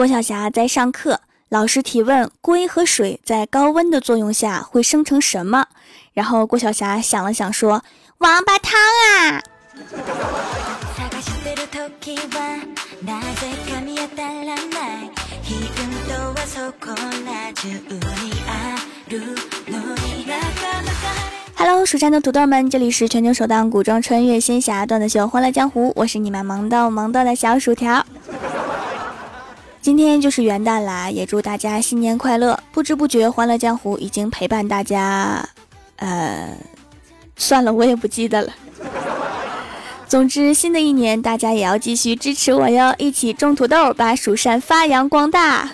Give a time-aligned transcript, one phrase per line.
[0.00, 1.20] 郭晓霞在上课，
[1.50, 5.66] 老师提问：硅和水在高温的作用下会生成什么？
[6.14, 7.84] 然后郭晓霞想了想说
[8.16, 9.42] ：“王八汤啊
[21.56, 28.02] ！”Hello，蜀山的土豆们，这里是全球首档古装穿越仙侠段子秀《欢乐江湖》，我是你们萌逗萌逗的小薯条。
[29.82, 32.58] 今天就是元旦啦，也祝大家新年快乐！
[32.70, 35.48] 不知不觉，《欢乐江湖》已经陪伴大家，
[35.96, 36.54] 呃，
[37.36, 38.52] 算了，我也不记得了。
[40.06, 45.70] 总之，新的一年大家也要继续支持我哟，一起种土豆，把蜀山发扬光大。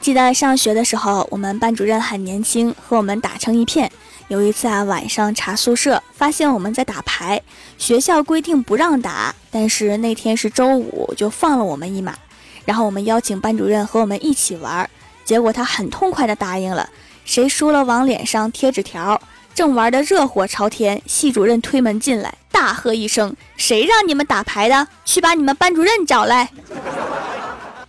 [0.00, 3.90] 记得上学的时候，我们班主任很年轻，和我们打成一片。
[4.28, 7.40] 有一次啊，晚上查宿舍，发现我们在打牌。
[7.76, 12.14] 学校规定不让打，但是那天是周五，就放了我们一马。
[12.64, 14.88] 然后我们邀请班主任和我们一起玩，
[15.24, 16.88] 结果他很痛快的答应了。
[17.24, 19.20] 谁输了往脸上贴纸条。
[19.54, 24.88] 正玩的热火朝天，系主任推门进来，大喝一声：“谁让你们打牌的？
[25.04, 26.50] 去把你们班主任找来！”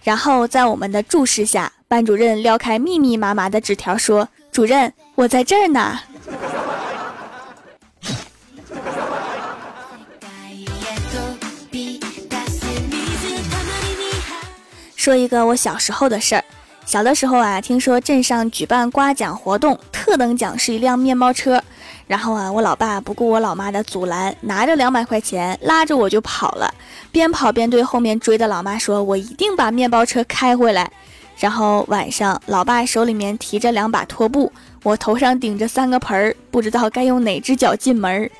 [0.04, 1.72] 然后在我们的注视下。
[1.88, 6.00] 班主任撩开密密麻麻的纸条，说：“主任，我在这儿呢。”
[15.06, 16.44] 说一个我小时候的事儿。
[16.84, 21.62] 小的时候啊，听说镇上举办刮奖活动，特等奖是一辆面包车。
[22.08, 26.74] 然后啊，我老爸不顾我老妈的阻拦，拿着两百块钱拉着我就跑了，
[27.12, 30.92] 边跑边对后面追的老妈说：“我一定把面包车开回来。”
[31.38, 38.32] 然后晚上，老爸手里面提着两把拖布，我头上顶着三个盆儿，不知道该用哪只脚进门儿。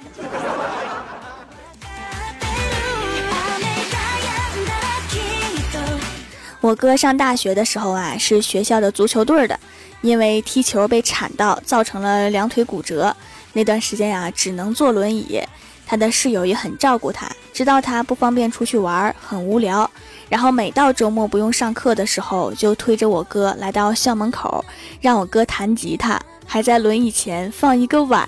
[6.66, 9.60] 我哥上大学的时候啊，是学校的足球队的，
[10.02, 13.16] 因为踢球被铲到，造成了两腿骨折，
[13.54, 15.40] 那段时间呀，只能坐轮椅。
[15.86, 19.88] 他的室友也很照顾他，知道他不方便出去玩，很无聊。
[20.28, 24.66] 然后每到周末不用上课的时候，就推着我哥来到校门口，
[25.00, 28.28] 让我哥弹吉他，还在轮椅前放一个碗。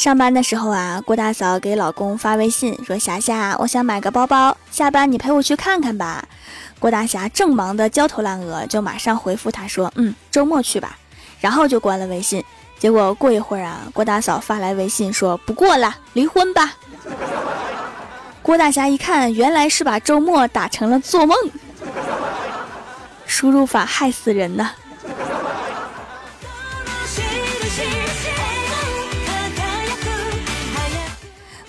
[0.00, 6.24] 上班的时候啊，郭大嫂给老公发微信说：“霞霞，我想买个包包，下班你陪我去看看吧。”
[6.80, 10.96] 郭大侠正忙得焦头烂额，就马上回复他说：“嗯，周末去吧。”
[11.38, 12.42] 然后就关了微信。
[12.78, 16.72] 结果过一会儿啊，郭大嫂发来微信说：“不过了，离婚吧。
[18.40, 21.36] ”郭大侠一看，原来是把周末打成了做梦。
[23.28, 24.70] 输入法害死人呐！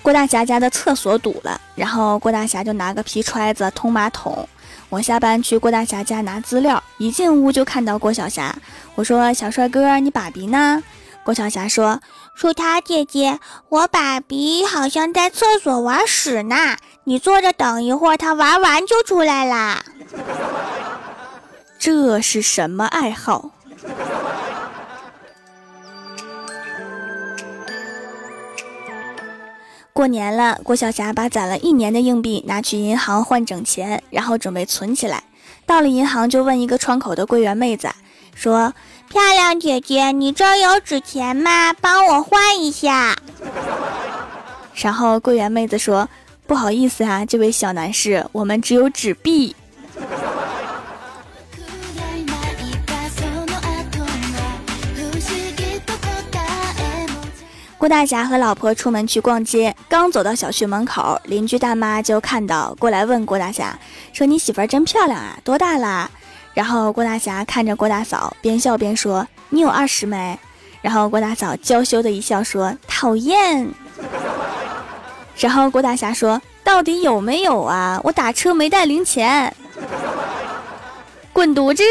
[0.01, 4.47] 郭大侠家的厕所堵了，然后郭大侠就拿个皮揣子通马桶。
[4.89, 8.56] 我下班去郭大侠家拿资料，一进屋就看到郭晓霞。
[8.95, 10.84] 我说：“小帅哥，你爸比呢？”
[11.23, 12.01] 郭晓霞说
[12.34, 13.39] ：“薯条姐姐，
[13.69, 16.78] 我爸比好像在厕所玩屎呢。
[17.03, 19.83] 你坐着等一会儿，他玩完就出来啦。”
[21.78, 23.51] 这是什么爱好？
[30.01, 35.22] 过年了，郭晓霞把攒了一年的硬币拿去银行换整钱，然后准备存起来。
[35.67, 37.88] 到了银行，就问一个窗口的柜员妹子，
[38.34, 38.73] 说
[39.07, 41.72] ：“漂亮姐姐，你这有纸钱吗？
[41.73, 43.16] 帮我换一下。”
[44.73, 46.09] 然后柜员妹子说
[46.47, 49.56] ：“不好意思啊，这位小男士，我们只有纸币。”
[57.81, 63.75] 郭大侠和老婆出门去逛街，刚走到小区门口，邻居大妈就看到过来问郭大侠
[64.14, 66.08] 说：“你媳妇儿真漂亮啊，多大啦？”
[66.53, 70.38] 然后郭大侠看着郭大嫂，边笑边说：“你有二十没？”
[70.83, 73.68] 然后郭大嫂娇羞的一笑说：“讨厌。”
[75.39, 78.00] 然后郭大侠说：“到底有没有啊？
[78.04, 79.51] 我打车没带零钱。”
[81.33, 81.81] 滚犊子！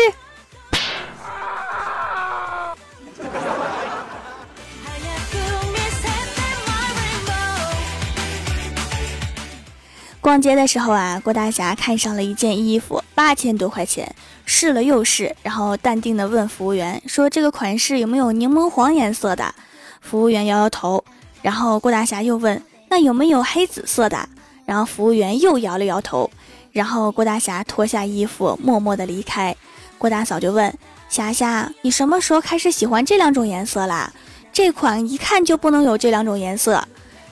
[10.30, 14.14] 逛街的时候啊，郭大侠看上了一件衣服，八千多块钱，
[14.46, 19.52] 试了又试，然后淡定的问服务员说：“这个款式有没有柠檬黄颜色的？”
[20.00, 21.02] 服务员摇摇头，
[21.42, 24.28] 然后郭大侠又问：“那有没有黑紫色的？”
[24.64, 26.30] 然后服务员又摇了摇头，
[26.70, 29.56] 然后郭大侠脱下衣服，默默的离开。
[29.98, 30.72] 郭大嫂就问
[31.10, 34.12] ：“霞霞，你什么时候开始喜欢这两种颜色啦？
[34.52, 36.86] 这款一看就不能有这两种颜色。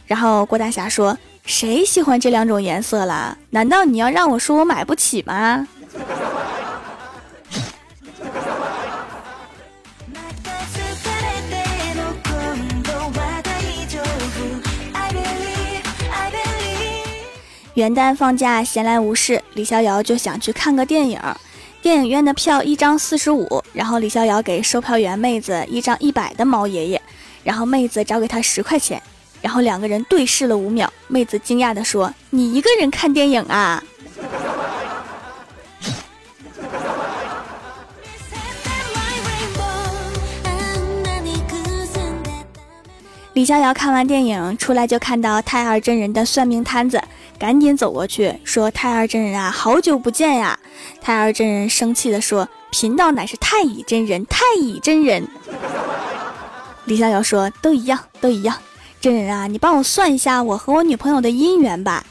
[0.04, 1.16] 然后郭大侠说
[1.48, 3.34] ：“谁喜欢这两种颜色啦？
[3.48, 5.66] 难道你要让我说我买不起吗？”
[17.72, 21.18] 元旦放假闲来无事，李逍遥就想去看个电影。
[21.80, 27.00] 电影院的票一张四十五，然后李逍遥给售票员妹子一张一百的毛爷爷，
[27.42, 29.02] 然后妹子找给他十块钱，
[29.40, 33.82] 然后两个人对视了五秒，妹子惊讶地说：“你一个人看电影啊？”
[43.34, 47.00] 李逍遥看完电影出来，就看到太二真人的算命摊子。
[47.38, 50.58] 赶紧走过去，说：“太二真人啊，好久不见呀！”
[51.00, 55.24] 太二真人生气地说：“贫道乃是太乙真人，太乙真人。”
[56.86, 58.56] 李逍遥说：“都一样，都一样。
[59.00, 62.04] 真人啊，你帮我算一下我和我女朋友的姻缘吧。”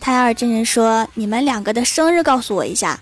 [0.00, 2.98] 太二真人说：“你们两个的生日告诉我一下。”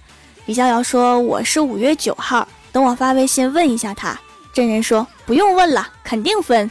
[0.46, 4.18] 李逍遥说：“我是五月九号，等我发微信问一下他。”
[4.52, 6.70] 真人说：“不用问了，肯定分。”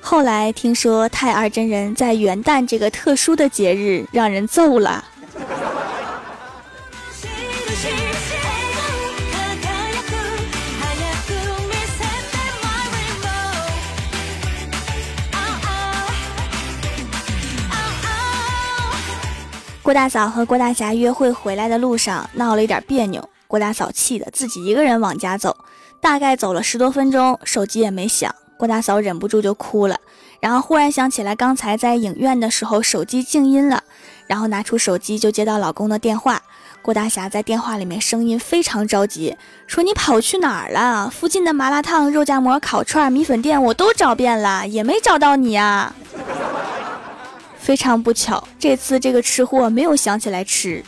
[0.00, 5.04] 后来听说太二真人在元旦这个特殊的节日让人揍了。
[19.86, 25.56] 郭大嫂和郭大侠约会回来的路上闹了一点别扭，郭大嫂气得自己一个人往家走，
[26.00, 28.34] 大概走了十多分钟，手机也没响。
[28.58, 29.96] 郭大嫂忍不住就哭了，
[30.40, 33.84] 然后忽然想起来刚才在影院的时候手机静音了，
[34.26, 36.42] 然后拿出手机就接到老公的电话。
[36.82, 39.36] 郭大侠在电话里面声音非常着急，
[39.68, 41.08] 说：“你跑去哪儿了？
[41.10, 45.94] 附近的麻辣烫、肉夹馍、烤串、米粉店我都找遍了，也没找到你啊！”
[47.66, 50.84] 非常不巧，这次这个吃货没有想起来吃。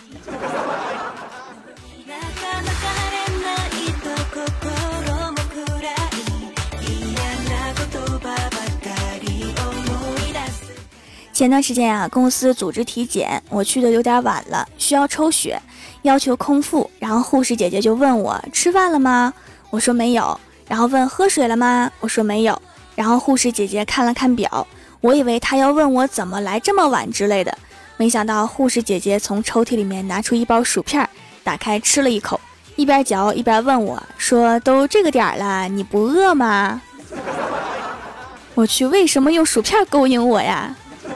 [11.32, 15.60] 前段时间啊，公司组织体检，我去的有点晚了，需要抽血，
[16.02, 16.88] 要求空腹。
[17.00, 19.34] 然后护士姐姐就问我吃饭了吗？
[19.70, 20.38] 我说没有。
[20.68, 21.90] 然后问喝水了吗？
[21.98, 22.62] 我说没有。
[22.94, 24.64] 然后护士姐姐看了看表，
[25.00, 27.56] 我以为他要问我怎么来这么晚之类的，
[27.96, 31.08] 没想到护士姐姐从抽屉里面拿出一包薯片，
[31.44, 32.40] 打开吃了一口，
[32.74, 36.82] 一边嚼一边问我说：“都这个点了，你不饿吗？”
[38.54, 40.74] 我去，为什么用薯片勾引我呀？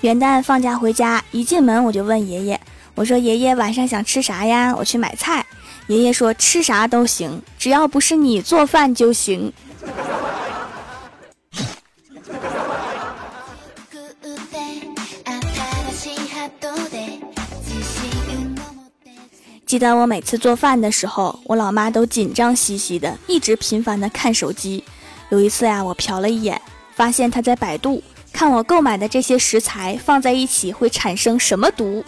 [0.00, 2.60] 元旦放假回家，一进门我就问爷爷
[2.96, 4.74] ：“我说爷爷晚上想吃啥呀？
[4.76, 5.46] 我去买菜。”
[5.88, 9.52] 爷爷说：“吃啥都行，只要不是你做饭就行。”
[19.64, 24.84] 记得我每次做饭的时候，我老妈都紧张兮兮的，一直频繁的看手机。
[25.30, 26.60] 有一次呀，我瞟了一眼，
[26.94, 28.02] 发现她在百度。
[28.32, 32.04] 看我购买的这些食材放在一起会产生什么毒？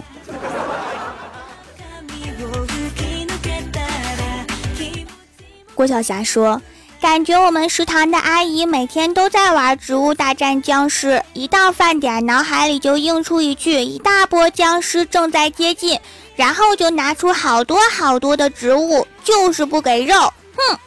[5.80, 6.60] 郭晓霞说
[7.00, 15.98] ：“感觉我们食堂的阿姨每天都在玩《植物大战僵尸》，一到饭点，脑海里就映出一句‘一大波僵尸正在接近’，
[16.36, 20.16] 然后就拿出好多好多的植物，就是不给肉。
[20.54, 20.78] 哼！”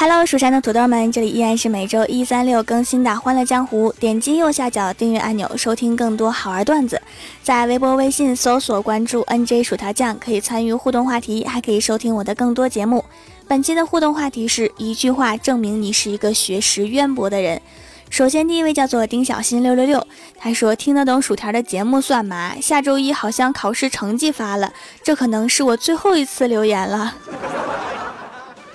[0.00, 3.92] Hello，蜀山的土豆们，这里依然是每周一、三、六更新的《欢乐江湖》。
[3.98, 7.02] 点击右下角订阅按钮，收听更多好玩段子。
[7.42, 13.04] 在微博、微信搜索关注 “nj 薯条酱”，可以参与互动话题，还可以收听我的更多节目。
[13.48, 17.60] 本期的互动话题是一句话证明你是一个学识渊博的人。
[18.08, 20.06] 首先，第一位叫做丁小新六六六，
[20.38, 22.54] 他说听得懂薯条的节目算吗？
[22.62, 27.16] 下周一好像考试成绩发了，这可能是我最后一次留言了。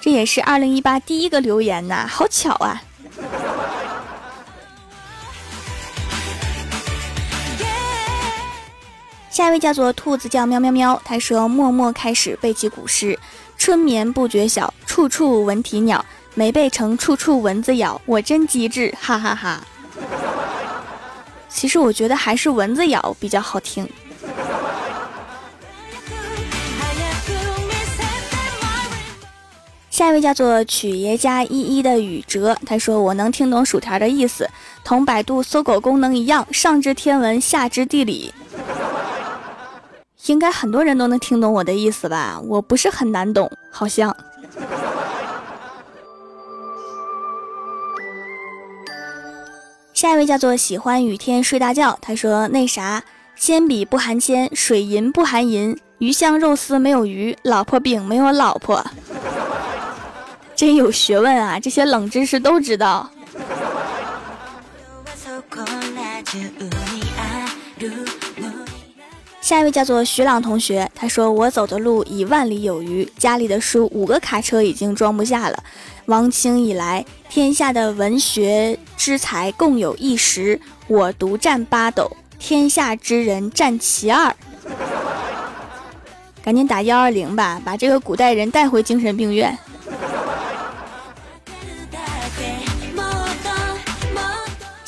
[0.03, 2.81] 这也是二零一八第一个留言呐，好巧啊！
[9.29, 13.17] 下一位叫做兔子叫喵喵喵，他说默默开始背起古诗：
[13.57, 16.05] 春眠不觉晓，处处闻啼鸟，
[16.35, 19.61] 没背成处处蚊子咬，我真机智，哈哈哈！
[21.47, 23.89] 其实我觉得还是蚊子咬比较好听。
[30.03, 34.49] 下一位叫做曲爷加一一的宇哲，他说我能听懂薯条的意思，
[34.83, 38.33] 同百度搜狗功能一样，上知天文，下知地理。
[40.27, 42.37] 应该很多人都能听懂我的意思吧？
[42.45, 44.13] 我不是很难懂，好像。
[49.93, 53.05] 下一位叫做喜欢雨天睡大觉，他说那啥，
[53.37, 58.85] 铅笔不含铅，水银不含银，鱼香肉丝没有鱼，老婆饼没有老婆。
[60.55, 61.59] 真有学问啊！
[61.59, 63.09] 这些冷知识都知道。
[69.41, 75.63] 下一位叫做徐朗同学，他说：“我走的路已万里有余，家里的书五个卡车已经装不下了。
[76.05, 84.33] 王清以来，天下的文学之才共有一时，我独占八斗，天下之人占其二。
[86.41, 89.57] 赶紧打幺二零吧，把这个古代人带回精神病院。”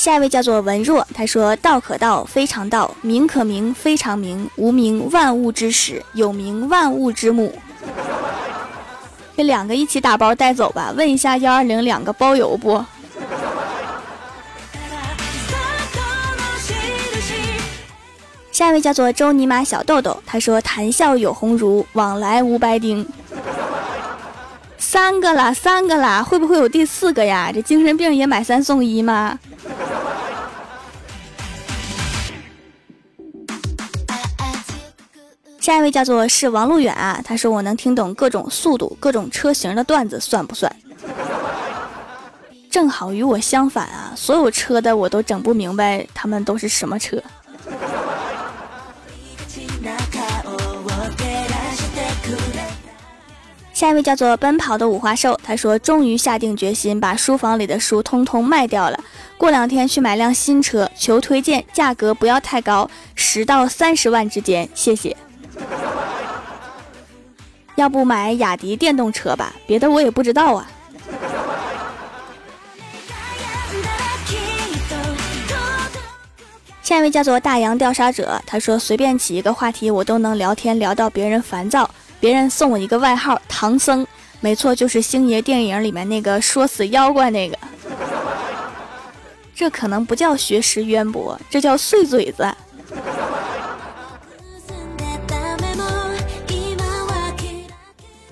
[0.06, 4.48] 下一位叫做文若，他说：“道可道，非常道；名可名，非常名。
[4.56, 7.52] 无名，万物之始；有名，万物之母。”
[9.36, 10.94] 这两个一起打包带走吧。
[10.96, 12.86] 问一下幺二零，两个包邮不？
[18.52, 23.04] 下一位叫做周尼玛小豆豆，他说：“谈笑有鸿儒，往来无白丁。”
[24.78, 27.50] 三个了，三个了，会不会有第四个呀？
[27.52, 29.40] 这精神病也买三送一吗？
[35.66, 40.72] 下一位叫做是王路远啊，他说我能听懂各种速度、各种车型的段子，算不算？
[42.70, 47.20] 正好与我相反啊，所有车的我都整不明白，他们都是什么车。
[53.74, 59.04] 下一位叫做奔跑的五花兽，他说终于下定决心把书房里的书通通卖掉了，
[59.36, 65.18] 过两天去买辆新车，求推荐，价格不要太高，十到三十万之间，谢谢。
[67.76, 70.68] 要不买雅迪电动车吧，别的我也不知道啊。
[76.82, 81.90] 下一位叫做大洋调查者，他说随便起一个话题，我都能聊天聊到别人烦躁。
[82.20, 84.06] 别人送我一个外号唐僧，
[84.40, 87.58] 没错，就是星爷电影里面那个说死妖怪那个。
[89.56, 92.48] 这可能不叫学识渊博，这叫碎嘴子。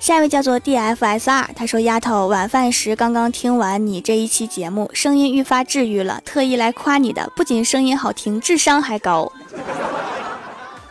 [0.03, 7.31] 下一位叫做 DFSR，他说：“丫头，晚饭时刚刚听完你这一期节目，声音愈发治愈了，特意来夸你的。
[7.37, 9.31] 不仅声音好听，智商还高。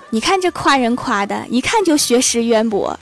[0.09, 2.99] 你看这夸人夸的，一看就学识渊博。”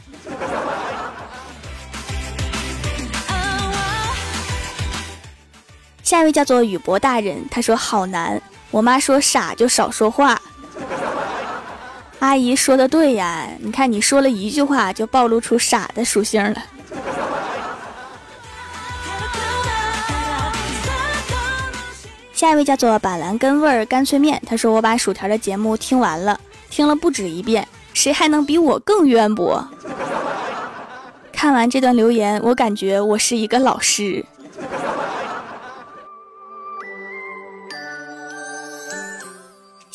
[6.03, 10.43] 下一位叫做宇博大人，他说：“好难，我妈说傻就少说话。”
[12.21, 16.63] 阿姨说的对呀，你看你说了一句话就暴露出傻的属性了。
[22.33, 29.67] 下一位叫做板蓝根味儿干脆面，他说我把薯条的节目听完了，听了不止一遍，谁还能比我更渊博？
[31.33, 34.27] 看完这段留言，我感觉我是一个老师。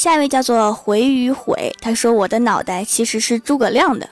[0.05, 4.07] 下一位叫做回与悔，他说我的脑袋其实是诸葛亮的。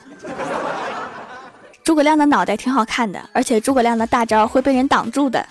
[1.84, 5.48] 诸葛亮的脑袋挺好看的，而且诸葛亮的大招会被人挡住的。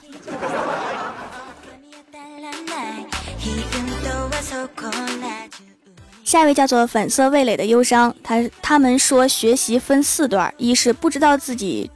[6.25, 11.89] 下一位叫做粉色味蕾的忧伤，他他们说学习分四段，一是不知道自己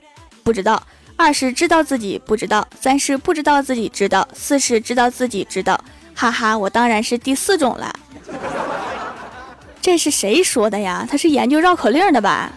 [0.44, 0.80] 不知道，
[1.16, 5.76] 二是知道自己不知道，三是不知道自己知道，四是知道自己知道。
[6.14, 7.92] 哈哈，我当然是第四种了。
[9.87, 11.07] 这是谁说的呀？
[11.09, 12.50] 他是研究绕口令的吧？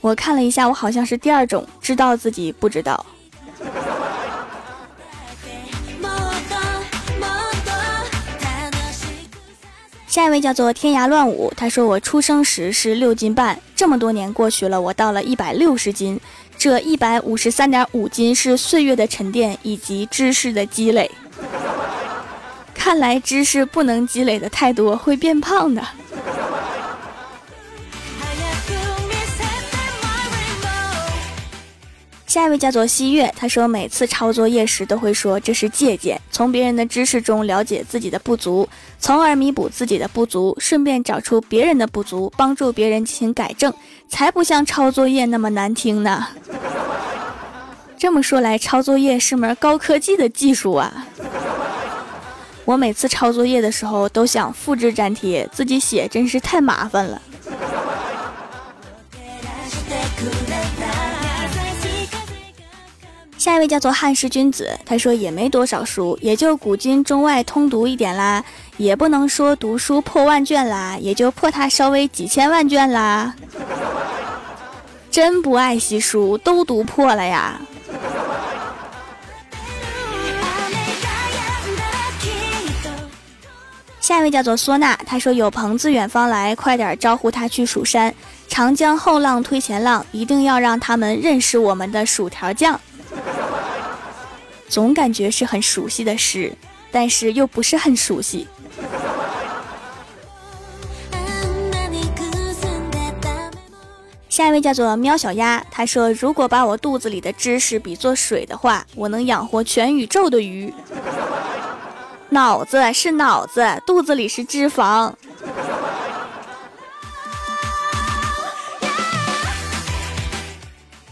[0.00, 3.06] 我看了一下，我好像是第二种，知道自己不知道。
[10.08, 16.18] 下一位叫做天涯乱舞，他说我出生时是六斤半，这么多年过去了，我到了一百六十斤，
[16.58, 21.08] 这一百五十三点五斤是岁月的沉淀以及知识的积累。
[22.84, 25.80] 看来知识不能积累的太多，会变胖的。
[32.26, 43.72] 下一位叫做西月，他说每次抄作业时都会说这是借鉴，从别人的知识中了解自己的不足，从而弥补自己的不足，顺便找出别人的不足，帮助别人进行改正，
[44.08, 46.26] 才不像抄作业那么难听呢。
[47.96, 51.06] 这么说来，抄作业是门高科技的技术啊！
[52.64, 57.20] 我每次抄作业的时候都想复制粘贴，自己写真是太麻烦了。
[63.36, 68.44] 下一位叫做汉室君子，他说也没多少书，也就古今中外通读一点啦，
[68.76, 73.34] 也不能说读书破万卷啦，也就破他稍微几千万卷啦。
[75.10, 77.60] 真不爱惜书，都读破了呀。
[84.02, 88.12] 下一位叫做唢呐，他说有朋自远方来，快点招呼他去蜀山。
[88.48, 92.78] 长江后浪推前浪，一定要让他们认识我们的薯条酱。
[94.68, 96.52] 总感觉是很熟悉的诗，
[96.90, 98.48] 但是又不是很熟悉。
[104.28, 110.74] 下一位叫做喵小鸭，他说：“如果把我肚子里的知识比作水的话，我能养活全宇宙的鱼。”
[112.32, 115.12] 脑子是脑子，肚子里是脂肪。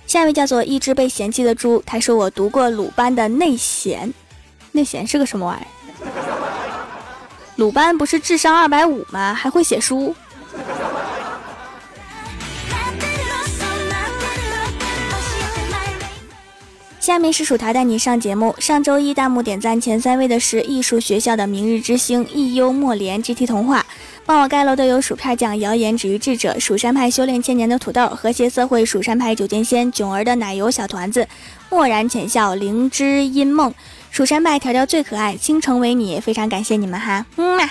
[0.06, 4.10] 下一位叫做一只被嫌弃的猪，他说我读过鲁班的内弦，
[4.72, 5.68] 内弦是个什么玩意儿？
[7.56, 9.34] 鲁班不是智商二百五吗？
[9.34, 10.14] 还会写书。
[17.00, 18.54] 下面是薯条带你上节目。
[18.58, 23.84] 上周一弹幕点赞前三位的是艺术学校的明日之星一幽默莲 GT 童话。
[24.26, 31.26] 帮我盖楼的有薯片酱、谣言止于智者、蜀山派修炼千年的土豆、和谐社会蜀山派九剑仙、囧儿的奶油小团子、
[31.70, 33.72] 漠然浅笑、灵芝音梦、
[34.10, 37.70] 蜀山派条条最可爱、倾城为你，非常感谢你们哈，嗯嘛。